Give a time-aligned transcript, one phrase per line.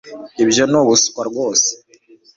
[0.43, 1.71] ibyo ni ubuswa rwose